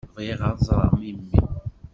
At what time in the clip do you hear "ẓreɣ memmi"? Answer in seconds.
0.67-1.41